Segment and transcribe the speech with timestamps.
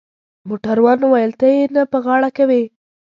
[0.47, 2.63] موټروان وویل: ته يې نه په غاړه کوې؟